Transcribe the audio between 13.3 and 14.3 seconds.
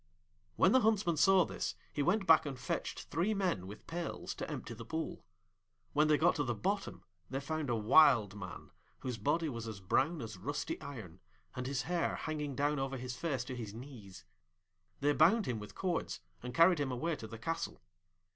to his knees.